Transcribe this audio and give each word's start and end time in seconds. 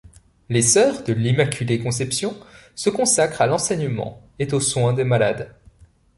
Les 0.49 0.63
sœurs 0.63 1.03
de 1.03 1.13
l'Immaculée 1.13 1.77
Conception 1.77 2.35
se 2.73 2.89
consacrent 2.89 3.41
à 3.41 3.45
l'enseignement 3.45 4.23
et 4.39 4.51
aux 4.51 4.59
soins 4.59 4.93
des 4.93 5.03
malades. 5.03 5.53